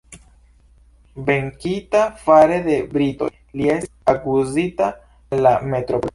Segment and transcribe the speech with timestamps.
[1.27, 3.29] Venkita fare de britoj,
[3.61, 4.91] li estis akuzita
[5.29, 6.09] en la metropolo.